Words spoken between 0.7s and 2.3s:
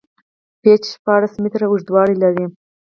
شپاړس میتره اوږدوالی